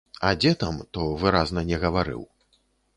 А 0.27 0.29
дзе 0.41 0.53
там, 0.63 0.79
то 0.97 1.05
выразна 1.27 1.67
не 1.71 1.77
гаварыў. 1.87 2.29